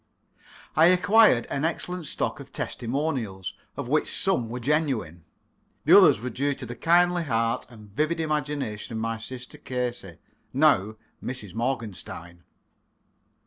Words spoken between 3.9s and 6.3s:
some were genuine. The others